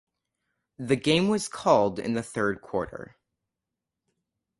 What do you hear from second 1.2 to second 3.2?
was called in the third quarter.